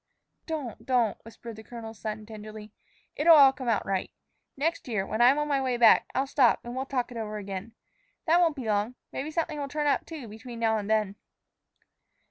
[0.47, 2.73] "Don't, don't," whispered the colonel's son, tenderly.
[3.15, 4.09] "It'll all come out right.
[4.57, 7.37] Next year, when I'm on my way back, I'll stop, and we'll talk it over
[7.37, 7.73] again.
[8.25, 8.95] That won't be long.
[9.11, 11.17] Maybe something will turn up, too, between now and then."